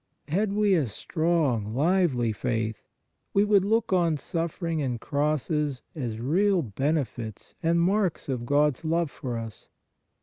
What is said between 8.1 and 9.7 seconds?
of God s love for us.